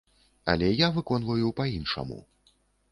Але 0.53 0.69
я 0.85 0.89
выконваю 0.97 1.55
па-іншаму. 1.61 2.21